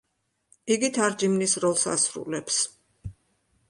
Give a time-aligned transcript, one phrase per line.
[0.75, 2.61] იგი თარჯიმნის როლს ასრულებს.